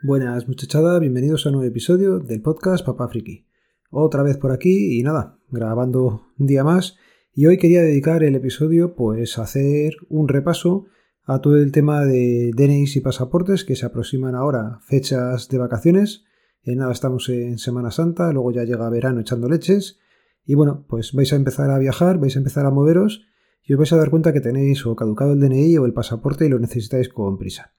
Buenas 0.00 0.46
muchachada, 0.46 1.00
bienvenidos 1.00 1.44
a 1.44 1.48
un 1.48 1.56
nuevo 1.56 1.68
episodio 1.68 2.20
del 2.20 2.40
podcast 2.40 2.86
Papá 2.86 3.08
Friki. 3.08 3.48
Otra 3.90 4.22
vez 4.22 4.36
por 4.36 4.52
aquí 4.52 4.96
y 4.96 5.02
nada, 5.02 5.40
grabando 5.50 6.28
un 6.38 6.46
día 6.46 6.62
más 6.62 6.96
y 7.34 7.46
hoy 7.46 7.58
quería 7.58 7.82
dedicar 7.82 8.22
el 8.22 8.36
episodio 8.36 8.94
pues 8.94 9.38
a 9.38 9.42
hacer 9.42 9.94
un 10.08 10.28
repaso 10.28 10.86
a 11.24 11.40
todo 11.40 11.56
el 11.56 11.72
tema 11.72 12.04
de 12.04 12.52
DNIs 12.54 12.94
y 12.94 13.00
pasaportes 13.00 13.64
que 13.64 13.74
se 13.74 13.86
aproximan 13.86 14.36
ahora 14.36 14.78
fechas 14.86 15.48
de 15.48 15.58
vacaciones. 15.58 16.24
En 16.62 16.78
nada 16.78 16.92
estamos 16.92 17.28
en 17.28 17.58
Semana 17.58 17.90
Santa, 17.90 18.32
luego 18.32 18.52
ya 18.52 18.62
llega 18.62 18.88
verano 18.90 19.18
echando 19.18 19.48
leches 19.48 19.98
y 20.44 20.54
bueno, 20.54 20.86
pues 20.88 21.12
vais 21.12 21.32
a 21.32 21.36
empezar 21.36 21.72
a 21.72 21.78
viajar, 21.78 22.20
vais 22.20 22.36
a 22.36 22.38
empezar 22.38 22.66
a 22.66 22.70
moveros 22.70 23.26
y 23.64 23.72
os 23.72 23.78
vais 23.78 23.92
a 23.92 23.96
dar 23.96 24.10
cuenta 24.10 24.32
que 24.32 24.40
tenéis 24.40 24.86
o 24.86 24.94
caducado 24.94 25.32
el 25.32 25.40
DNI 25.40 25.76
o 25.78 25.86
el 25.86 25.92
pasaporte 25.92 26.46
y 26.46 26.50
lo 26.50 26.60
necesitáis 26.60 27.08
con 27.08 27.36
prisa. 27.36 27.74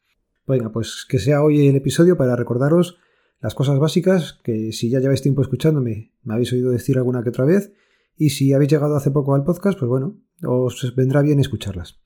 Venga, 0.50 0.72
pues 0.72 1.06
que 1.08 1.20
sea 1.20 1.44
hoy 1.44 1.68
el 1.68 1.76
episodio 1.76 2.18
para 2.18 2.36
recordaros 2.36 2.98
las 3.40 3.54
cosas 3.54 3.78
básicas 3.78 4.40
que 4.44 4.72
si 4.72 4.90
ya 4.90 5.00
lleváis 5.00 5.22
tiempo 5.22 5.44
escuchándome 5.44 6.12
me 6.24 6.34
habéis 6.34 6.52
oído 6.54 6.72
decir 6.72 6.98
alguna 6.98 7.22
que 7.22 7.30
otra 7.30 7.46
vez 7.46 7.72
y 8.18 8.32
si 8.32 8.52
habéis 8.52 8.72
llegado 8.72 8.96
hace 8.96 9.12
poco 9.12 9.36
al 9.36 9.44
podcast, 9.44 9.78
pues 9.78 9.88
bueno, 9.88 10.18
os 10.44 10.96
vendrá 10.96 11.22
bien 11.22 11.40
escucharlas. 11.40 12.00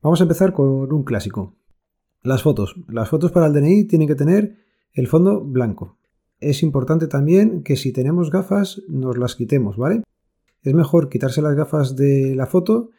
Vamos 0.00 0.20
a 0.20 0.22
empezar 0.22 0.52
con 0.52 0.92
un 0.92 1.02
clásico. 1.02 1.56
Las 2.22 2.44
fotos. 2.44 2.76
Las 2.88 3.08
fotos 3.08 3.32
para 3.32 3.46
el 3.46 3.52
DNI 3.52 3.84
tienen 3.84 4.06
que 4.06 4.14
tener 4.14 4.58
el 4.92 5.08
fondo 5.08 5.40
blanco. 5.40 5.98
Es 6.38 6.62
importante 6.62 7.08
también 7.08 7.64
que 7.64 7.74
si 7.74 7.92
tenemos 7.92 8.30
gafas 8.30 8.80
nos 8.88 9.18
las 9.18 9.34
quitemos, 9.34 9.76
¿vale? 9.76 10.04
Es 10.62 10.72
mejor 10.72 11.08
quitarse 11.08 11.42
las 11.42 11.56
gafas 11.56 11.96
de 11.96 12.36
la 12.36 12.46
foto 12.46 12.90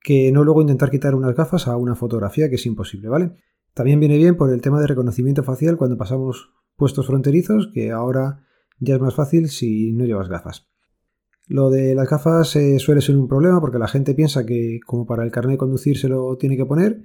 que 0.00 0.32
no 0.32 0.42
luego 0.42 0.62
intentar 0.62 0.90
quitar 0.90 1.14
unas 1.14 1.36
gafas 1.36 1.68
a 1.68 1.76
una 1.76 1.94
fotografía 1.94 2.48
que 2.48 2.56
es 2.56 2.66
imposible, 2.66 3.08
¿vale? 3.08 3.36
También 3.74 4.00
viene 4.00 4.16
bien 4.16 4.36
por 4.36 4.52
el 4.52 4.60
tema 4.60 4.80
de 4.80 4.86
reconocimiento 4.86 5.42
facial 5.42 5.76
cuando 5.76 5.96
pasamos 5.96 6.52
puestos 6.76 7.06
fronterizos, 7.06 7.70
que 7.72 7.90
ahora 7.90 8.44
ya 8.78 8.96
es 8.96 9.00
más 9.00 9.14
fácil 9.14 9.48
si 9.48 9.92
no 9.92 10.04
llevas 10.04 10.28
gafas. 10.28 10.68
Lo 11.46 11.70
de 11.70 11.94
las 11.94 12.08
gafas 12.08 12.54
eh, 12.56 12.78
suele 12.78 13.00
ser 13.00 13.16
un 13.16 13.26
problema 13.26 13.60
porque 13.60 13.78
la 13.78 13.88
gente 13.88 14.14
piensa 14.14 14.44
que 14.44 14.80
como 14.86 15.06
para 15.06 15.24
el 15.24 15.30
carnet 15.30 15.52
de 15.52 15.58
conducir 15.58 15.96
se 15.98 16.08
lo 16.08 16.36
tiene 16.36 16.56
que 16.56 16.66
poner, 16.66 17.04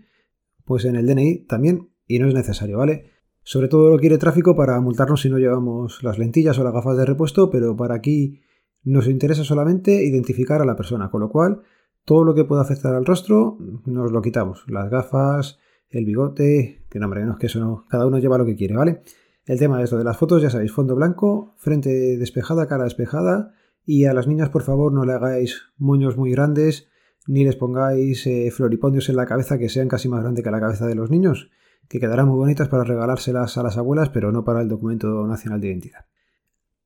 pues 0.66 0.86
en 0.86 0.96
el 0.96 1.08
DNI 1.08 1.46
también, 1.46 1.90
y 2.08 2.20
no 2.20 2.28
es 2.28 2.34
necesario, 2.34 2.78
¿vale? 2.78 3.12
Sobre 3.44 3.68
todo 3.68 3.90
lo 3.90 4.00
quiere 4.00 4.18
tráfico 4.18 4.56
para 4.56 4.80
multarnos 4.80 5.22
si 5.22 5.30
no 5.30 5.38
llevamos 5.38 6.04
las 6.04 6.18
lentillas 6.18 6.60
o 6.60 6.64
las 6.64 6.74
gafas 6.74 6.98
de 6.98 7.06
repuesto, 7.06 7.50
pero 7.50 7.76
para 7.76 7.96
aquí 7.96 8.42
nos 8.84 9.08
interesa 9.08 9.44
solamente 9.44 10.04
identificar 10.04 10.62
a 10.62 10.66
la 10.66 10.76
persona, 10.76 11.10
con 11.10 11.22
lo 11.22 11.30
cual 11.30 11.62
todo 12.06 12.24
lo 12.24 12.36
que 12.36 12.44
pueda 12.44 12.62
afectar 12.62 12.96
al 12.96 13.06
rostro 13.06 13.58
nos 13.86 14.12
lo 14.12 14.22
quitamos. 14.22 14.66
Las 14.68 14.90
gafas, 14.90 15.60
el 15.94 16.06
bigote, 16.06 16.86
que 16.90 17.00
no, 17.00 17.06
hombre, 17.06 17.24
no 17.24 17.34
es 17.34 17.40
que 17.40 17.46
eso 17.46 17.60
no, 17.60 17.86
cada 17.88 18.08
uno 18.08 18.18
lleva 18.18 18.38
lo 18.38 18.46
que 18.46 18.56
quiere, 18.56 18.76
¿vale? 18.76 19.02
El 19.46 19.60
tema 19.60 19.82
es 19.82 19.92
lo 19.92 19.98
de 19.98 20.04
las 20.04 20.18
fotos, 20.18 20.42
ya 20.42 20.50
sabéis, 20.50 20.72
fondo 20.72 20.96
blanco, 20.96 21.54
frente 21.58 22.18
despejada, 22.18 22.68
cara 22.68 22.86
despejada, 22.86 23.54
y 23.86 24.06
a 24.06 24.14
las 24.14 24.28
niñas, 24.28 24.50
por 24.50 24.64
favor, 24.64 24.92
no 24.94 25.06
le 25.06 25.14
hagáis 25.14 25.62
moños 25.78 26.18
muy 26.18 26.32
grandes, 26.32 26.88
ni 27.28 27.44
les 27.44 27.56
pongáis 27.56 28.26
eh, 28.26 28.50
floripondios 28.52 29.10
en 29.10 29.18
la 29.18 29.26
cabeza 29.26 29.58
que 29.58 29.70
sean 29.70 29.88
casi 29.88 30.10
más 30.10 30.22
grandes 30.22 30.44
que 30.44 30.52
la 30.52 30.60
cabeza 30.60 30.88
de 30.88 30.96
los 30.96 31.12
niños, 31.12 31.52
que 31.90 32.00
quedarán 32.00 32.28
muy 32.28 32.38
bonitas 32.38 32.70
para 32.70 32.84
regalárselas 32.84 33.58
a 33.58 33.64
las 33.64 33.78
abuelas, 33.78 34.10
pero 34.10 34.32
no 34.32 34.44
para 34.44 34.62
el 34.62 34.70
documento 34.70 35.28
nacional 35.28 35.62
de 35.62 35.68
identidad. 35.68 36.06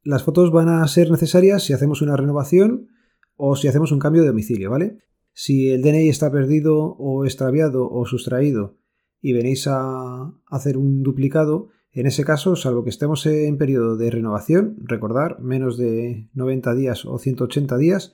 Las 0.03 0.23
fotos 0.23 0.51
van 0.51 0.69
a 0.69 0.87
ser 0.87 1.11
necesarias 1.11 1.63
si 1.63 1.73
hacemos 1.73 2.01
una 2.01 2.17
renovación 2.17 2.89
o 3.35 3.55
si 3.55 3.67
hacemos 3.67 3.91
un 3.91 3.99
cambio 3.99 4.23
de 4.23 4.29
domicilio, 4.29 4.71
¿vale? 4.71 4.99
Si 5.33 5.69
el 5.69 5.83
DNI 5.83 6.09
está 6.09 6.31
perdido 6.31 6.77
o 6.77 7.25
extraviado 7.25 7.89
o 7.89 8.05
sustraído 8.05 8.77
y 9.21 9.33
venís 9.33 9.67
a 9.67 10.33
hacer 10.47 10.77
un 10.77 11.03
duplicado, 11.03 11.69
en 11.91 12.05
ese 12.05 12.23
caso, 12.23 12.55
salvo 12.55 12.83
que 12.83 12.91
estemos 12.91 13.25
en 13.25 13.57
periodo 13.57 13.97
de 13.97 14.11
renovación, 14.11 14.77
recordar, 14.83 15.39
menos 15.39 15.77
de 15.77 16.29
90 16.33 16.75
días 16.75 17.05
o 17.05 17.17
180 17.17 17.75
días, 17.77 18.13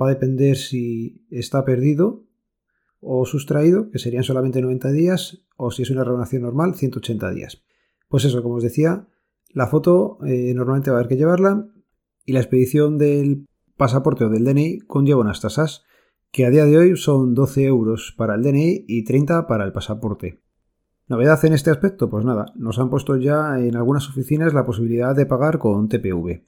va 0.00 0.06
a 0.06 0.10
depender 0.10 0.56
si 0.56 1.26
está 1.30 1.64
perdido 1.64 2.24
o 3.00 3.26
sustraído, 3.26 3.90
que 3.90 3.98
serían 3.98 4.24
solamente 4.24 4.62
90 4.62 4.92
días, 4.92 5.44
o 5.56 5.70
si 5.70 5.82
es 5.82 5.90
una 5.90 6.04
renovación 6.04 6.42
normal, 6.42 6.74
180 6.74 7.30
días. 7.32 7.64
Pues 8.08 8.24
eso, 8.24 8.42
como 8.42 8.54
os 8.54 8.62
decía, 8.62 9.08
la 9.52 9.66
foto 9.66 10.18
eh, 10.24 10.52
normalmente 10.54 10.90
va 10.90 10.98
a 10.98 11.00
haber 11.00 11.08
que 11.08 11.16
llevarla 11.16 11.68
y 12.24 12.32
la 12.32 12.40
expedición 12.40 12.98
del 12.98 13.46
pasaporte 13.76 14.24
o 14.24 14.28
del 14.28 14.44
DNI 14.44 14.78
conlleva 14.86 15.20
unas 15.20 15.40
tasas 15.40 15.84
que 16.30 16.46
a 16.46 16.50
día 16.50 16.64
de 16.64 16.78
hoy 16.78 16.96
son 16.96 17.34
12 17.34 17.64
euros 17.64 18.14
para 18.16 18.34
el 18.36 18.42
DNI 18.42 18.84
y 18.86 19.04
30 19.04 19.46
para 19.46 19.64
el 19.64 19.72
pasaporte. 19.72 20.43
¿Novedad 21.06 21.44
en 21.44 21.52
este 21.52 21.70
aspecto? 21.70 22.08
Pues 22.08 22.24
nada, 22.24 22.46
nos 22.56 22.78
han 22.78 22.88
puesto 22.88 23.16
ya 23.16 23.58
en 23.58 23.76
algunas 23.76 24.08
oficinas 24.08 24.54
la 24.54 24.64
posibilidad 24.64 25.14
de 25.14 25.26
pagar 25.26 25.58
con 25.58 25.88
TPV. 25.88 26.44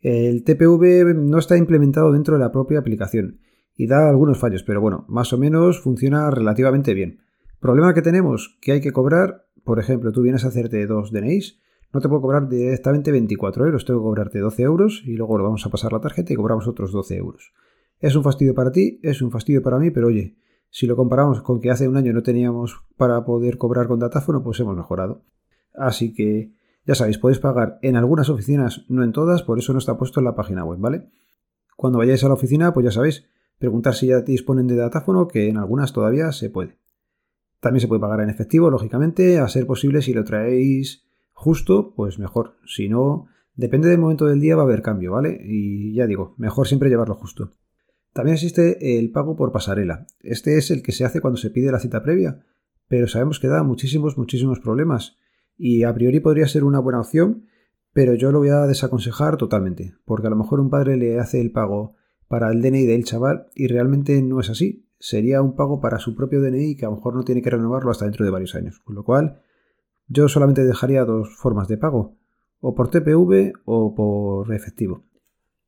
El 0.00 0.44
TPV 0.44 1.14
no 1.14 1.38
está 1.38 1.58
implementado 1.58 2.10
dentro 2.10 2.34
de 2.34 2.40
la 2.40 2.50
propia 2.50 2.78
aplicación 2.78 3.40
y 3.76 3.86
da 3.86 4.08
algunos 4.08 4.38
fallos, 4.38 4.62
pero 4.62 4.80
bueno, 4.80 5.04
más 5.08 5.34
o 5.34 5.38
menos 5.38 5.80
funciona 5.80 6.30
relativamente 6.30 6.94
bien. 6.94 7.20
Problema 7.60 7.92
que 7.92 8.00
tenemos, 8.00 8.58
que 8.62 8.72
hay 8.72 8.80
que 8.80 8.92
cobrar, 8.92 9.46
por 9.62 9.78
ejemplo, 9.78 10.10
tú 10.10 10.22
vienes 10.22 10.46
a 10.46 10.48
hacerte 10.48 10.86
dos 10.86 11.12
DNIs, 11.12 11.60
no 11.92 12.00
te 12.00 12.08
puedo 12.08 12.22
cobrar 12.22 12.48
directamente 12.48 13.12
24 13.12 13.66
euros, 13.66 13.84
tengo 13.84 14.00
que 14.00 14.04
cobrarte 14.04 14.38
12 14.38 14.62
euros 14.62 15.02
y 15.04 15.16
luego 15.16 15.36
lo 15.36 15.44
vamos 15.44 15.66
a 15.66 15.70
pasar 15.70 15.92
la 15.92 16.00
tarjeta 16.00 16.32
y 16.32 16.36
cobramos 16.36 16.66
otros 16.66 16.92
12 16.92 17.16
euros. 17.16 17.52
Es 18.00 18.16
un 18.16 18.24
fastidio 18.24 18.54
para 18.54 18.72
ti, 18.72 18.98
es 19.02 19.20
un 19.20 19.30
fastidio 19.30 19.62
para 19.62 19.78
mí, 19.78 19.90
pero 19.90 20.06
oye, 20.06 20.38
si 20.72 20.86
lo 20.86 20.96
comparamos 20.96 21.42
con 21.42 21.60
que 21.60 21.70
hace 21.70 21.86
un 21.86 21.98
año 21.98 22.14
no 22.14 22.22
teníamos 22.22 22.82
para 22.96 23.26
poder 23.26 23.58
cobrar 23.58 23.88
con 23.88 23.98
datáfono, 23.98 24.42
pues 24.42 24.58
hemos 24.58 24.74
mejorado. 24.74 25.22
Así 25.74 26.14
que, 26.14 26.54
ya 26.86 26.94
sabéis, 26.94 27.18
podéis 27.18 27.40
pagar 27.40 27.78
en 27.82 27.94
algunas 27.94 28.30
oficinas, 28.30 28.86
no 28.88 29.04
en 29.04 29.12
todas, 29.12 29.42
por 29.42 29.58
eso 29.58 29.74
no 29.74 29.78
está 29.78 29.98
puesto 29.98 30.20
en 30.20 30.24
la 30.24 30.34
página 30.34 30.64
web, 30.64 30.78
¿vale? 30.80 31.10
Cuando 31.76 31.98
vayáis 31.98 32.24
a 32.24 32.28
la 32.28 32.34
oficina, 32.34 32.72
pues 32.72 32.84
ya 32.84 32.90
sabéis, 32.90 33.26
preguntar 33.58 33.94
si 33.94 34.06
ya 34.06 34.22
disponen 34.22 34.66
de 34.66 34.76
datáfono, 34.76 35.28
que 35.28 35.50
en 35.50 35.58
algunas 35.58 35.92
todavía 35.92 36.32
se 36.32 36.48
puede. 36.48 36.78
También 37.60 37.82
se 37.82 37.88
puede 37.88 38.00
pagar 38.00 38.22
en 38.22 38.30
efectivo, 38.30 38.70
lógicamente, 38.70 39.40
a 39.40 39.48
ser 39.48 39.66
posible 39.66 40.00
si 40.00 40.14
lo 40.14 40.24
traéis 40.24 41.04
justo, 41.34 41.92
pues 41.94 42.18
mejor. 42.18 42.56
Si 42.64 42.88
no, 42.88 43.26
depende 43.56 43.90
del 43.90 43.98
momento 43.98 44.24
del 44.24 44.40
día 44.40 44.56
va 44.56 44.62
a 44.62 44.64
haber 44.64 44.80
cambio, 44.80 45.12
¿vale? 45.12 45.38
Y 45.44 45.92
ya 45.92 46.06
digo, 46.06 46.34
mejor 46.38 46.66
siempre 46.66 46.88
llevarlo 46.88 47.14
justo. 47.14 47.50
También 48.12 48.34
existe 48.34 48.98
el 48.98 49.10
pago 49.10 49.36
por 49.36 49.52
pasarela. 49.52 50.06
Este 50.20 50.58
es 50.58 50.70
el 50.70 50.82
que 50.82 50.92
se 50.92 51.04
hace 51.04 51.20
cuando 51.20 51.38
se 51.38 51.50
pide 51.50 51.72
la 51.72 51.80
cita 51.80 52.02
previa, 52.02 52.44
pero 52.88 53.08
sabemos 53.08 53.40
que 53.40 53.48
da 53.48 53.62
muchísimos, 53.62 54.18
muchísimos 54.18 54.60
problemas 54.60 55.16
y 55.56 55.84
a 55.84 55.94
priori 55.94 56.20
podría 56.20 56.46
ser 56.46 56.64
una 56.64 56.78
buena 56.78 57.00
opción, 57.00 57.46
pero 57.92 58.14
yo 58.14 58.32
lo 58.32 58.40
voy 58.40 58.50
a 58.50 58.66
desaconsejar 58.66 59.36
totalmente, 59.36 59.94
porque 60.04 60.26
a 60.26 60.30
lo 60.30 60.36
mejor 60.36 60.60
un 60.60 60.70
padre 60.70 60.96
le 60.96 61.18
hace 61.18 61.40
el 61.40 61.52
pago 61.52 61.94
para 62.28 62.50
el 62.50 62.62
DNI 62.62 62.84
del 62.84 63.04
chaval 63.04 63.48
y 63.54 63.66
realmente 63.66 64.20
no 64.22 64.40
es 64.40 64.50
así. 64.50 64.88
Sería 64.98 65.42
un 65.42 65.56
pago 65.56 65.80
para 65.80 65.98
su 65.98 66.14
propio 66.14 66.40
DNI 66.40 66.76
que 66.76 66.84
a 66.84 66.90
lo 66.90 66.96
mejor 66.96 67.14
no 67.14 67.24
tiene 67.24 67.42
que 67.42 67.50
renovarlo 67.50 67.90
hasta 67.90 68.04
dentro 68.04 68.24
de 68.24 68.30
varios 68.30 68.54
años. 68.54 68.78
Con 68.80 68.94
lo 68.94 69.04
cual, 69.04 69.42
yo 70.06 70.28
solamente 70.28 70.64
dejaría 70.64 71.04
dos 71.04 71.34
formas 71.36 71.68
de 71.68 71.78
pago, 71.78 72.18
o 72.60 72.74
por 72.74 72.90
TPV 72.90 73.52
o 73.64 73.94
por 73.94 74.54
efectivo. 74.54 75.04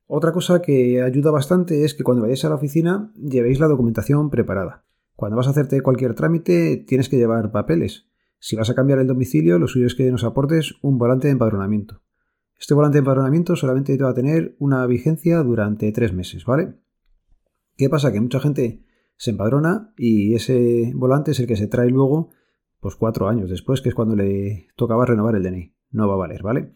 Otra 0.07 0.31
cosa 0.31 0.61
que 0.61 1.01
ayuda 1.01 1.31
bastante 1.31 1.83
es 1.83 1.95
que 1.95 2.03
cuando 2.03 2.21
vayáis 2.21 2.45
a 2.45 2.49
la 2.49 2.55
oficina 2.55 3.11
llevéis 3.15 3.59
la 3.59 3.67
documentación 3.67 4.29
preparada. 4.29 4.85
Cuando 5.15 5.37
vas 5.37 5.47
a 5.47 5.51
hacerte 5.51 5.81
cualquier 5.81 6.13
trámite 6.13 6.77
tienes 6.77 7.09
que 7.09 7.17
llevar 7.17 7.51
papeles. 7.51 8.07
Si 8.37 8.55
vas 8.55 8.69
a 8.69 8.75
cambiar 8.75 8.99
el 8.99 9.07
domicilio, 9.07 9.57
lo 9.57 9.67
suyo 9.67 9.87
es 9.87 9.95
que 9.95 10.11
nos 10.11 10.23
aportes 10.23 10.75
un 10.83 10.99
volante 10.99 11.27
de 11.27 11.31
empadronamiento. 11.31 12.03
Este 12.59 12.73
volante 12.73 12.97
de 12.97 12.99
empadronamiento 12.99 13.55
solamente 13.55 13.97
va 13.97 14.09
a 14.09 14.13
tener 14.13 14.55
una 14.59 14.85
vigencia 14.85 15.39
durante 15.39 15.91
tres 15.91 16.13
meses, 16.13 16.45
¿vale? 16.45 16.75
¿Qué 17.75 17.89
pasa? 17.89 18.11
Que 18.11 18.21
mucha 18.21 18.39
gente 18.39 18.83
se 19.17 19.31
empadrona 19.31 19.93
y 19.97 20.35
ese 20.35 20.91
volante 20.95 21.31
es 21.31 21.39
el 21.39 21.47
que 21.47 21.55
se 21.55 21.67
trae 21.67 21.89
luego, 21.89 22.29
pues 22.79 22.95
cuatro 22.95 23.27
años 23.27 23.49
después, 23.49 23.81
que 23.81 23.89
es 23.89 23.95
cuando 23.95 24.15
le 24.15 24.67
tocaba 24.75 25.05
renovar 25.05 25.35
el 25.35 25.43
DNI. 25.43 25.73
No 25.91 26.07
va 26.07 26.13
a 26.13 26.17
valer, 26.17 26.43
¿vale? 26.43 26.75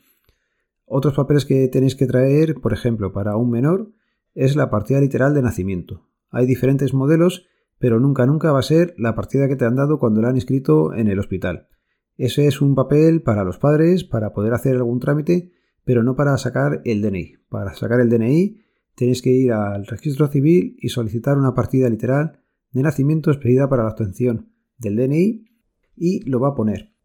Otros 0.92 1.14
papeles 1.14 1.46
que 1.46 1.68
tenéis 1.68 1.96
que 1.96 2.08
traer, 2.08 2.56
por 2.56 2.74
ejemplo, 2.74 3.14
para 3.14 3.38
un 3.38 3.52
menor, 3.52 3.92
es 4.34 4.56
la 4.56 4.72
partida 4.72 5.00
literal 5.00 5.36
de 5.36 5.44
nacimiento. 5.44 6.10
Hay 6.32 6.48
diferentes 6.48 6.96
modelos, 6.96 7.46
pero 7.78 8.00
nunca, 8.00 8.26
nunca 8.26 8.52
va 8.52 8.58
a 8.58 8.64
ser 8.64 8.96
la 8.98 9.14
partida 9.14 9.48
que 9.48 9.56
te 9.56 9.66
han 9.66 9.76
dado 9.76 10.00
cuando 10.00 10.20
la 10.20 10.30
han 10.30 10.36
inscrito 10.36 10.96
en 10.96 11.08
el 11.08 11.20
hospital. 11.20 11.68
Ese 12.18 12.48
es 12.48 12.60
un 12.60 12.74
papel 12.74 13.22
para 13.22 13.44
los 13.44 13.60
padres, 13.60 14.04
para 14.04 14.34
poder 14.34 14.54
hacer 14.56 14.76
algún 14.76 15.00
trámite, 15.00 15.52
pero 15.86 16.02
no 16.02 16.16
para 16.16 16.36
sacar 16.40 16.82
el 16.86 17.04
DNI. 17.04 17.36
Para 17.50 17.76
sacar 17.76 18.00
el 18.00 18.10
DNI 18.10 18.58
tenéis 18.96 19.22
que 19.22 19.30
ir 19.30 19.52
al 19.54 19.86
registro 19.86 20.28
civil 20.28 20.76
y 20.80 20.90
solicitar 20.90 21.38
una 21.38 21.54
partida 21.54 21.88
literal 21.88 22.42
de 22.72 22.82
nacimiento 22.82 23.30
expedida 23.30 23.70
para 23.70 23.84
la 23.84 23.92
obtención 23.92 24.50
del 24.80 24.96
DNI 24.96 25.46
y 25.96 26.28
lo 26.28 26.40
va 26.40 26.50
a 26.50 26.56
poner. 26.56 26.96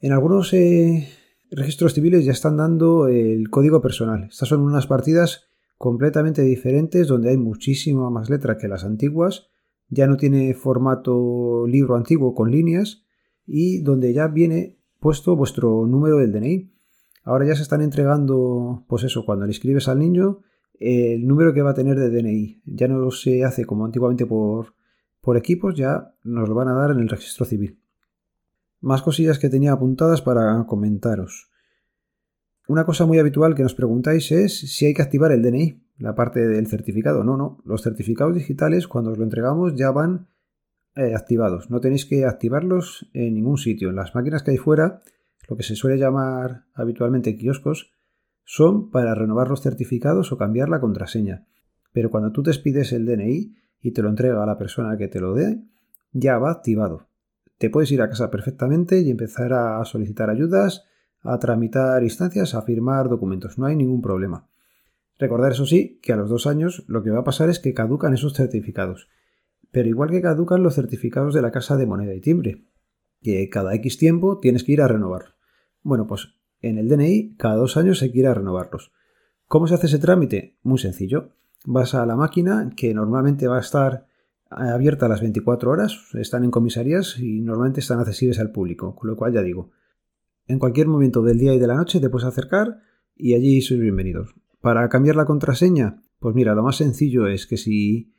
En 0.00 0.12
algunos 0.12 0.52
eh, 0.52 1.08
registros 1.50 1.94
civiles 1.94 2.24
ya 2.24 2.32
están 2.32 2.56
dando 2.56 3.08
el 3.08 3.50
código 3.50 3.80
personal. 3.80 4.28
Estas 4.30 4.48
son 4.48 4.60
unas 4.62 4.86
partidas 4.86 5.46
completamente 5.78 6.42
diferentes 6.42 7.08
donde 7.08 7.30
hay 7.30 7.36
muchísima 7.36 8.10
más 8.10 8.30
letra 8.30 8.58
que 8.58 8.68
las 8.68 8.84
antiguas. 8.84 9.48
Ya 9.88 10.06
no 10.06 10.16
tiene 10.16 10.54
formato 10.54 11.66
libro 11.66 11.96
antiguo 11.96 12.34
con 12.34 12.50
líneas 12.50 13.04
y 13.46 13.82
donde 13.82 14.12
ya 14.12 14.28
viene 14.28 14.78
puesto 15.00 15.34
vuestro 15.34 15.86
número 15.86 16.18
del 16.18 16.32
DNI. 16.32 16.72
Ahora 17.24 17.46
ya 17.46 17.56
se 17.56 17.62
están 17.62 17.82
entregando, 17.82 18.84
pues 18.88 19.04
eso, 19.04 19.24
cuando 19.24 19.46
le 19.46 19.52
escribes 19.52 19.88
al 19.88 19.98
niño, 19.98 20.40
el 20.78 21.26
número 21.26 21.52
que 21.52 21.62
va 21.62 21.70
a 21.70 21.74
tener 21.74 21.98
de 21.98 22.10
DNI. 22.10 22.62
Ya 22.64 22.86
no 22.88 23.10
se 23.10 23.44
hace 23.44 23.64
como 23.64 23.84
antiguamente 23.84 24.26
por, 24.26 24.74
por 25.20 25.36
equipos, 25.36 25.74
ya 25.74 26.14
nos 26.24 26.48
lo 26.48 26.54
van 26.54 26.68
a 26.68 26.74
dar 26.74 26.92
en 26.92 27.00
el 27.00 27.08
registro 27.08 27.44
civil. 27.44 27.79
Más 28.80 29.02
cosillas 29.02 29.38
que 29.38 29.50
tenía 29.50 29.72
apuntadas 29.72 30.22
para 30.22 30.64
comentaros. 30.66 31.50
Una 32.66 32.84
cosa 32.84 33.04
muy 33.04 33.18
habitual 33.18 33.54
que 33.54 33.62
nos 33.62 33.74
preguntáis 33.74 34.30
es 34.32 34.58
si 34.58 34.86
hay 34.86 34.94
que 34.94 35.02
activar 35.02 35.32
el 35.32 35.42
DNI, 35.42 35.82
la 35.98 36.14
parte 36.14 36.46
del 36.46 36.66
certificado. 36.66 37.24
No, 37.24 37.36
no, 37.36 37.60
los 37.64 37.82
certificados 37.82 38.34
digitales 38.34 38.88
cuando 38.88 39.10
os 39.10 39.18
lo 39.18 39.24
entregamos 39.24 39.74
ya 39.74 39.90
van 39.90 40.28
eh, 40.96 41.14
activados. 41.14 41.70
No 41.70 41.80
tenéis 41.80 42.06
que 42.06 42.24
activarlos 42.24 43.10
en 43.12 43.34
ningún 43.34 43.58
sitio. 43.58 43.90
En 43.90 43.96
las 43.96 44.14
máquinas 44.14 44.42
que 44.42 44.52
hay 44.52 44.56
fuera, 44.56 45.02
lo 45.48 45.56
que 45.56 45.62
se 45.62 45.76
suele 45.76 45.98
llamar 45.98 46.64
habitualmente 46.74 47.36
kioscos, 47.36 47.92
son 48.44 48.90
para 48.90 49.14
renovar 49.14 49.48
los 49.48 49.60
certificados 49.60 50.32
o 50.32 50.38
cambiar 50.38 50.68
la 50.68 50.80
contraseña. 50.80 51.46
Pero 51.92 52.10
cuando 52.10 52.32
tú 52.32 52.42
te 52.42 52.54
pides 52.54 52.92
el 52.92 53.04
DNI 53.04 53.54
y 53.80 53.90
te 53.90 54.02
lo 54.02 54.08
entrega 54.08 54.42
a 54.42 54.46
la 54.46 54.58
persona 54.58 54.96
que 54.96 55.08
te 55.08 55.20
lo 55.20 55.34
dé, 55.34 55.62
ya 56.12 56.38
va 56.38 56.50
activado. 56.50 57.09
Te 57.60 57.68
puedes 57.68 57.92
ir 57.92 58.00
a 58.00 58.08
casa 58.08 58.30
perfectamente 58.30 59.00
y 59.00 59.10
empezar 59.10 59.52
a 59.52 59.84
solicitar 59.84 60.30
ayudas, 60.30 60.86
a 61.20 61.38
tramitar 61.38 62.02
instancias, 62.02 62.54
a 62.54 62.62
firmar 62.62 63.10
documentos. 63.10 63.58
No 63.58 63.66
hay 63.66 63.76
ningún 63.76 64.00
problema. 64.00 64.48
Recordar, 65.18 65.52
eso 65.52 65.66
sí, 65.66 66.00
que 66.02 66.14
a 66.14 66.16
los 66.16 66.30
dos 66.30 66.46
años 66.46 66.84
lo 66.88 67.02
que 67.02 67.10
va 67.10 67.18
a 67.18 67.24
pasar 67.24 67.50
es 67.50 67.58
que 67.58 67.74
caducan 67.74 68.14
esos 68.14 68.32
certificados. 68.32 69.08
Pero 69.70 69.90
igual 69.90 70.08
que 70.08 70.22
caducan 70.22 70.62
los 70.62 70.74
certificados 70.74 71.34
de 71.34 71.42
la 71.42 71.52
casa 71.52 71.76
de 71.76 71.84
moneda 71.84 72.14
y 72.14 72.22
timbre, 72.22 72.64
que 73.20 73.50
cada 73.50 73.74
X 73.74 73.98
tiempo 73.98 74.38
tienes 74.38 74.64
que 74.64 74.72
ir 74.72 74.80
a 74.80 74.88
renovar. 74.88 75.34
Bueno, 75.82 76.06
pues 76.06 76.28
en 76.62 76.78
el 76.78 76.88
DNI, 76.88 77.36
cada 77.36 77.56
dos 77.56 77.76
años 77.76 78.00
hay 78.00 78.10
que 78.10 78.20
ir 78.20 78.26
a 78.26 78.32
renovarlos. 78.32 78.90
¿Cómo 79.44 79.66
se 79.66 79.74
hace 79.74 79.86
ese 79.86 79.98
trámite? 79.98 80.56
Muy 80.62 80.78
sencillo. 80.78 81.34
Vas 81.66 81.94
a 81.94 82.06
la 82.06 82.16
máquina 82.16 82.72
que 82.74 82.94
normalmente 82.94 83.48
va 83.48 83.58
a 83.58 83.60
estar 83.60 84.06
abierta 84.50 85.08
las 85.08 85.20
24 85.20 85.70
horas, 85.70 85.98
están 86.14 86.44
en 86.44 86.50
comisarías 86.50 87.18
y 87.18 87.40
normalmente 87.40 87.80
están 87.80 88.00
accesibles 88.00 88.40
al 88.40 88.50
público, 88.50 88.94
con 88.96 89.08
lo 89.08 89.16
cual 89.16 89.32
ya 89.32 89.42
digo, 89.42 89.70
en 90.46 90.58
cualquier 90.58 90.88
momento 90.88 91.22
del 91.22 91.38
día 91.38 91.54
y 91.54 91.58
de 91.58 91.66
la 91.66 91.76
noche 91.76 92.00
te 92.00 92.10
puedes 92.10 92.26
acercar 92.26 92.80
y 93.16 93.34
allí 93.34 93.62
sois 93.62 93.80
bienvenidos. 93.80 94.34
Para 94.60 94.88
cambiar 94.88 95.16
la 95.16 95.24
contraseña, 95.24 96.02
pues 96.18 96.34
mira, 96.34 96.54
lo 96.54 96.62
más 96.62 96.76
sencillo 96.76 97.28
es 97.28 97.46
que 97.46 97.56
si 97.56 98.12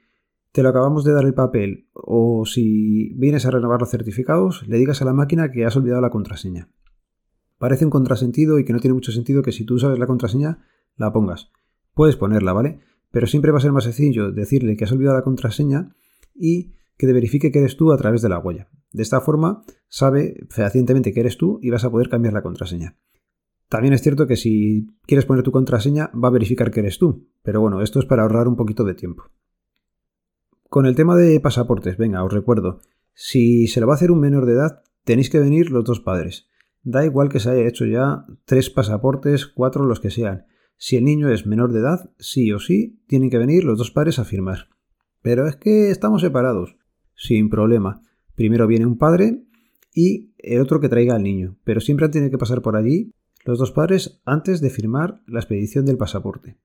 te 0.52 0.64
lo 0.64 0.70
acabamos 0.70 1.04
de 1.04 1.14
dar 1.14 1.26
el 1.26 1.34
papel 1.34 1.90
o 1.94 2.46
si 2.46 3.14
vienes 3.16 3.46
a 3.46 3.52
renovar 3.52 3.82
los 3.82 3.90
certificados, 3.90 4.68
le 4.68 4.78
digas 4.78 5.02
a 5.02 5.06
la 5.06 5.14
máquina 5.14 5.52
que 5.52 5.66
has 5.66 5.76
olvidado 5.76 6.02
la 6.02 6.10
contraseña. 6.10 6.70
Parece 7.58 7.86
un 7.86 7.92
contrasentido 7.92 8.58
y 8.58 8.66
que 8.66 8.74
no 8.74 8.80
tiene 8.80 8.96
mucho 8.96 9.12
sentido 9.12 9.44
que 9.44 9.52
si 9.52 9.66
tú 9.66 9.78
sabes 9.78 10.00
la 10.00 10.08
contraseña, 10.08 10.66
la 10.96 11.14
pongas. 11.14 11.52
Puedes 11.94 12.16
ponerla, 12.16 12.54
¿vale? 12.54 12.80
Pero 13.12 13.28
siempre 13.28 13.52
va 13.52 13.60
a 13.60 13.62
ser 13.62 13.72
más 13.72 13.84
sencillo 13.84 14.32
decirle 14.32 14.78
que 14.78 14.86
has 14.86 14.92
olvidado 14.92 15.18
la 15.18 15.24
contraseña 15.24 15.96
y 16.42 16.74
que 16.98 17.08
te 17.08 17.14
verifique 17.14 17.52
que 17.52 17.60
eres 17.60 17.78
tú 17.78 17.92
a 17.92 17.98
través 17.98 18.22
de 18.22 18.30
la 18.30 18.40
huella. 18.40 18.68
De 18.92 19.04
esta 19.04 19.22
forma, 19.22 19.64
sabe 19.88 20.36
fehacientemente 20.50 21.14
que 21.14 21.22
eres 21.22 21.38
tú 21.38 21.60
y 21.62 21.70
vas 21.70 21.86
a 21.86 21.92
poder 21.92 22.10
cambiar 22.10 22.34
la 22.34 22.42
contraseña. 22.42 22.98
También 23.70 23.94
es 23.94 24.02
cierto 24.02 24.28
que 24.28 24.36
si 24.36 24.88
quieres 25.04 25.26
poner 25.26 25.44
tu 25.44 25.52
contraseña, 25.52 26.12
va 26.14 26.28
a 26.28 26.32
verificar 26.32 26.72
que 26.72 26.82
eres 26.82 26.98
tú. 26.98 27.30
Pero 27.42 27.62
bueno, 27.62 27.82
esto 27.82 28.00
es 28.00 28.06
para 28.06 28.24
ahorrar 28.24 28.50
un 28.50 28.58
poquito 28.58 28.84
de 28.84 28.96
tiempo. 28.96 29.24
Con 30.68 30.86
el 30.86 30.96
tema 30.96 31.16
de 31.16 31.40
pasaportes, 31.40 31.96
venga, 31.98 32.24
os 32.24 32.34
recuerdo, 32.34 32.82
si 33.14 33.68
se 33.68 33.80
lo 33.80 33.88
va 33.88 33.94
a 33.94 33.96
hacer 33.96 34.12
un 34.12 34.20
menor 34.20 34.46
de 34.46 34.54
edad, 34.54 34.84
tenéis 35.06 35.30
que 35.30 35.40
venir 35.40 35.72
los 35.72 35.86
dos 35.86 36.02
padres. 36.02 36.50
Da 36.84 37.06
igual 37.06 37.30
que 37.30 37.40
se 37.40 37.50
haya 37.50 37.68
hecho 37.68 37.86
ya 37.86 38.26
tres 38.46 38.70
pasaportes, 38.70 39.48
cuatro, 39.48 39.86
los 39.86 40.00
que 40.00 40.10
sean. 40.10 40.46
Si 40.78 40.98
el 40.98 41.06
niño 41.06 41.30
es 41.30 41.46
menor 41.46 41.72
de 41.72 41.80
edad, 41.80 42.12
sí 42.18 42.52
o 42.52 42.60
sí, 42.60 43.04
tienen 43.08 43.30
que 43.30 43.38
venir 43.38 43.64
los 43.64 43.78
dos 43.78 43.92
padres 43.92 44.20
a 44.20 44.26
firmar. 44.26 44.70
Pero 45.22 45.48
es 45.48 45.56
que 45.56 45.92
estamos 45.92 46.22
separados. 46.22 46.78
Sin 47.16 47.50
problema. 47.50 48.02
Primero 48.36 48.68
viene 48.68 48.86
un 48.86 48.98
padre 48.98 49.44
y 49.94 50.34
el 50.38 50.62
otro 50.62 50.80
que 50.80 50.90
traiga 50.90 51.16
al 51.16 51.24
niño. 51.24 51.58
Pero 51.64 51.80
siempre 51.80 52.10
tiene 52.10 52.32
que 52.32 52.38
pasar 52.38 52.62
por 52.62 52.76
allí 52.76 53.14
los 53.46 53.60
dos 53.60 53.72
padres 53.72 54.22
antes 54.26 54.62
de 54.62 54.70
firmar 54.70 55.22
la 55.28 55.40
expedición 55.40 55.86
del 55.86 55.98
pasaporte. 55.98 56.58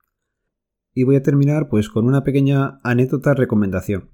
Y 0.94 1.04
voy 1.04 1.16
a 1.16 1.22
terminar 1.22 1.68
pues 1.68 1.88
con 1.88 2.06
una 2.06 2.24
pequeña 2.24 2.78
anécdota 2.82 3.34
recomendación. 3.34 4.10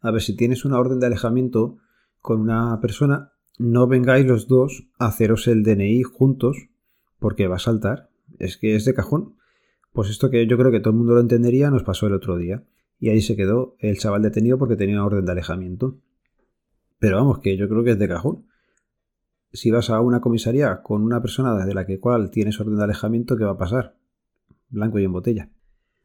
A 0.00 0.10
ver 0.10 0.22
si 0.22 0.36
tienes 0.36 0.64
una 0.64 0.78
orden 0.78 1.00
de 1.00 1.06
alejamiento 1.06 1.78
con 2.20 2.40
una 2.40 2.80
persona, 2.80 3.32
no 3.58 3.86
vengáis 3.86 4.26
los 4.26 4.46
dos 4.46 4.88
a 4.98 5.06
haceros 5.06 5.48
el 5.48 5.62
DNI 5.62 6.02
juntos, 6.02 6.68
porque 7.18 7.48
va 7.48 7.56
a 7.56 7.60
saltar. 7.60 8.10
Es 8.38 8.56
que 8.56 8.76
es 8.76 8.84
de 8.84 8.94
cajón. 8.94 9.36
Pues 9.92 10.10
esto 10.10 10.30
que 10.30 10.46
yo 10.46 10.56
creo 10.58 10.70
que 10.70 10.80
todo 10.80 10.90
el 10.90 10.98
mundo 10.98 11.14
lo 11.14 11.20
entendería 11.20 11.70
nos 11.70 11.82
pasó 11.82 12.06
el 12.06 12.14
otro 12.14 12.36
día. 12.36 12.62
Y 12.98 13.10
ahí 13.10 13.20
se 13.20 13.36
quedó 13.36 13.76
el 13.78 13.98
chaval 13.98 14.22
detenido 14.22 14.58
porque 14.58 14.76
tenía 14.76 15.04
orden 15.04 15.24
de 15.24 15.32
alejamiento. 15.32 15.98
Pero 16.98 17.16
vamos, 17.16 17.38
que 17.38 17.56
yo 17.56 17.68
creo 17.68 17.84
que 17.84 17.92
es 17.92 17.98
de 17.98 18.08
cajón. 18.08 18.46
Si 19.52 19.70
vas 19.70 19.90
a 19.90 20.00
una 20.00 20.20
comisaría 20.20 20.82
con 20.82 21.02
una 21.02 21.22
persona 21.22 21.64
de 21.64 21.74
la 21.74 21.86
que 21.86 22.00
cual 22.00 22.30
tienes 22.30 22.60
orden 22.60 22.76
de 22.76 22.84
alejamiento, 22.84 23.36
¿qué 23.36 23.44
va 23.44 23.52
a 23.52 23.58
pasar? 23.58 23.96
Blanco 24.68 24.98
y 24.98 25.04
en 25.04 25.12
botella. 25.12 25.50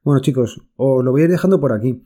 Bueno 0.03 0.21
chicos, 0.21 0.61
os 0.75 1.03
lo 1.03 1.11
voy 1.11 1.21
a 1.21 1.25
ir 1.25 1.31
dejando 1.31 1.59
por 1.59 1.73
aquí. 1.73 2.03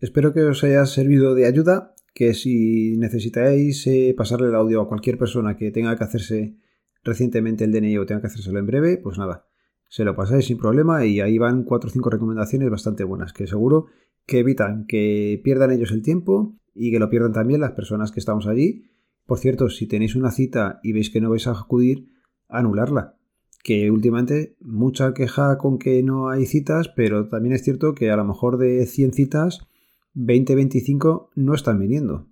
Espero 0.00 0.32
que 0.32 0.42
os 0.42 0.62
haya 0.64 0.86
servido 0.86 1.34
de 1.34 1.46
ayuda 1.46 1.94
que 2.14 2.34
si 2.34 2.96
necesitáis 2.96 3.86
eh, 3.86 4.14
pasarle 4.16 4.48
el 4.48 4.54
audio 4.54 4.80
a 4.80 4.88
cualquier 4.88 5.18
persona 5.18 5.56
que 5.56 5.70
tenga 5.70 5.96
que 5.96 6.04
hacerse 6.04 6.56
recientemente 7.04 7.64
el 7.64 7.72
DNI 7.72 7.98
o 7.98 8.06
tenga 8.06 8.20
que 8.20 8.26
hacérselo 8.28 8.58
en 8.58 8.66
breve, 8.66 8.98
pues 8.98 9.18
nada, 9.18 9.47
se 9.88 10.04
lo 10.04 10.14
pasáis 10.14 10.46
sin 10.46 10.58
problema 10.58 11.04
y 11.04 11.20
ahí 11.20 11.38
van 11.38 11.64
cuatro 11.64 11.88
o 11.88 11.92
cinco 11.92 12.10
recomendaciones 12.10 12.70
bastante 12.70 13.04
buenas 13.04 13.32
que 13.32 13.46
seguro 13.46 13.86
que 14.26 14.40
evitan 14.40 14.86
que 14.86 15.40
pierdan 15.42 15.70
ellos 15.70 15.90
el 15.90 16.02
tiempo 16.02 16.54
y 16.74 16.92
que 16.92 16.98
lo 16.98 17.08
pierdan 17.08 17.32
también 17.32 17.62
las 17.62 17.72
personas 17.72 18.12
que 18.12 18.20
estamos 18.20 18.46
allí. 18.46 18.84
Por 19.26 19.38
cierto, 19.38 19.70
si 19.70 19.86
tenéis 19.86 20.14
una 20.14 20.30
cita 20.30 20.80
y 20.82 20.92
veis 20.92 21.10
que 21.10 21.20
no 21.20 21.30
vais 21.30 21.46
a 21.46 21.52
acudir, 21.52 22.12
anularla. 22.48 23.16
Que 23.64 23.90
últimamente 23.90 24.56
mucha 24.60 25.14
queja 25.14 25.56
con 25.58 25.78
que 25.78 26.02
no 26.02 26.28
hay 26.28 26.44
citas, 26.46 26.88
pero 26.94 27.28
también 27.28 27.54
es 27.54 27.64
cierto 27.64 27.94
que 27.94 28.10
a 28.10 28.16
lo 28.16 28.24
mejor 28.24 28.58
de 28.58 28.86
100 28.86 29.12
citas 29.14 29.66
2025 30.12 31.30
no 31.34 31.54
están 31.54 31.78
viniendo. 31.78 32.28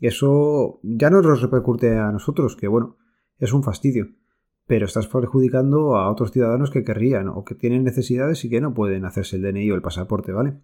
Eso 0.00 0.80
ya 0.82 1.10
no 1.10 1.22
nos 1.22 1.42
repercute 1.42 1.96
a 1.98 2.10
nosotros, 2.12 2.56
que 2.56 2.68
bueno, 2.68 2.96
es 3.38 3.52
un 3.52 3.62
fastidio, 3.62 4.10
pero 4.72 4.86
estás 4.86 5.06
perjudicando 5.06 5.96
a 5.96 6.10
otros 6.10 6.32
ciudadanos 6.32 6.70
que 6.70 6.82
querrían 6.82 7.28
o 7.28 7.44
que 7.44 7.54
tienen 7.54 7.84
necesidades 7.84 8.42
y 8.46 8.48
que 8.48 8.62
no 8.62 8.72
pueden 8.72 9.04
hacerse 9.04 9.36
el 9.36 9.42
DNI 9.42 9.70
o 9.70 9.74
el 9.74 9.82
pasaporte, 9.82 10.32
¿vale? 10.32 10.62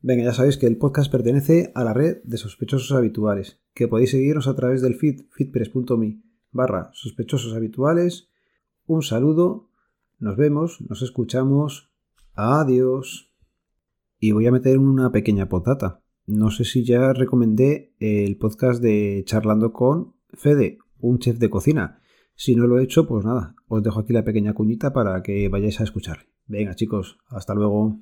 Venga, 0.00 0.24
ya 0.24 0.32
sabéis 0.32 0.56
que 0.56 0.66
el 0.66 0.78
podcast 0.78 1.12
pertenece 1.12 1.70
a 1.74 1.84
la 1.84 1.92
red 1.92 2.22
de 2.24 2.38
sospechosos 2.38 2.96
habituales, 2.96 3.60
que 3.74 3.88
podéis 3.88 4.12
seguirnos 4.12 4.48
a 4.48 4.56
través 4.56 4.80
del 4.80 4.94
feed 4.94 5.26
feedpress.me 5.32 6.22
barra 6.50 6.88
sospechosos 6.94 7.52
habituales. 7.52 8.30
Un 8.86 9.02
saludo, 9.02 9.68
nos 10.18 10.38
vemos, 10.38 10.80
nos 10.88 11.02
escuchamos, 11.02 11.92
adiós. 12.32 13.34
Y 14.18 14.32
voy 14.32 14.46
a 14.46 14.50
meter 14.50 14.78
una 14.78 15.12
pequeña 15.12 15.50
potata. 15.50 16.00
No 16.24 16.50
sé 16.50 16.64
si 16.64 16.86
ya 16.86 17.12
recomendé 17.12 17.94
el 18.00 18.38
podcast 18.38 18.80
de 18.82 19.24
Charlando 19.26 19.74
con 19.74 20.14
Fede, 20.32 20.78
un 21.00 21.18
chef 21.18 21.36
de 21.36 21.50
cocina. 21.50 22.00
Si 22.40 22.54
no 22.54 22.68
lo 22.68 22.78
he 22.78 22.84
hecho, 22.84 23.04
pues 23.08 23.24
nada, 23.24 23.56
os 23.66 23.82
dejo 23.82 23.98
aquí 23.98 24.12
la 24.12 24.22
pequeña 24.22 24.54
cuñita 24.54 24.92
para 24.92 25.20
que 25.24 25.48
vayáis 25.48 25.80
a 25.80 25.82
escuchar. 25.82 26.28
Venga 26.46 26.76
chicos, 26.76 27.18
hasta 27.26 27.52
luego. 27.52 27.98